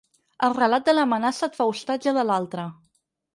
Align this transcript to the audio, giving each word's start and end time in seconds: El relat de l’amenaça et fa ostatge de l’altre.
El 0.45 0.53
relat 0.59 0.87
de 0.87 0.95
l’amenaça 0.95 1.43
et 1.49 1.59
fa 1.59 1.67
ostatge 1.75 2.15
de 2.19 2.25
l’altre. 2.31 2.65